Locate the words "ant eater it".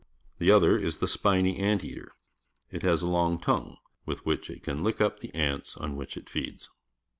1.59-2.81